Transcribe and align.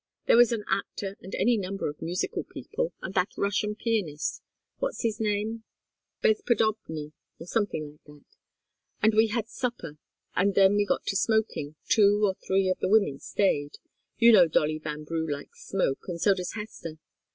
There 0.25 0.35
was 0.35 0.51
an 0.51 0.63
actor 0.67 1.15
and 1.21 1.35
any 1.35 1.57
number 1.59 1.87
of 1.87 2.01
musical 2.01 2.43
people, 2.43 2.91
and 3.03 3.13
that 3.13 3.37
Russian 3.37 3.75
pianist 3.75 4.41
what's 4.79 5.03
his 5.03 5.19
name? 5.19 5.63
Bezpodobny, 6.23 7.13
or 7.39 7.45
something 7.45 7.91
like 7.91 8.03
that. 8.05 8.25
And 9.03 9.13
we 9.13 9.27
had 9.27 9.47
supper, 9.47 9.99
and 10.35 10.55
then 10.55 10.75
we 10.75 10.87
got 10.87 11.05
to 11.05 11.15
smoking 11.15 11.75
two 11.87 12.25
or 12.25 12.33
three 12.33 12.67
of 12.67 12.79
the 12.79 12.89
women 12.89 13.19
stayed. 13.19 13.77
You 14.17 14.31
know 14.31 14.47
Dolly 14.47 14.79
Vanbrugh 14.79 15.29
likes 15.29 15.67
smoke, 15.67 16.05
and 16.07 16.19
so 16.19 16.33
does 16.33 16.53
Hester. 16.53 16.97